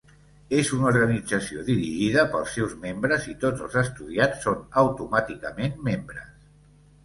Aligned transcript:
És 0.59 0.69
una 0.77 0.87
organització 0.91 1.65
dirigida 1.67 2.23
pels 2.33 2.57
seus 2.57 2.75
membres 2.87 3.29
i 3.35 3.35
tots 3.45 3.63
els 3.69 3.79
estudiants 3.85 4.43
són 4.49 4.67
automàticament 4.87 5.81
membres. 5.93 6.37